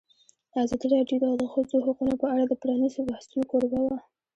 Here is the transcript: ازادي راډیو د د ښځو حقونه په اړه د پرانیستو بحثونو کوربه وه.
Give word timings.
ازادي 0.63 0.87
راډیو 0.95 1.17
د 1.21 1.25
د 1.41 1.43
ښځو 1.53 1.77
حقونه 1.85 2.13
په 2.21 2.25
اړه 2.33 2.43
د 2.47 2.53
پرانیستو 2.61 3.07
بحثونو 3.09 3.49
کوربه 3.51 3.79
وه. 3.85 3.97